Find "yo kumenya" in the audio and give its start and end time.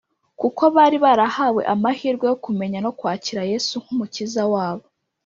2.31-2.79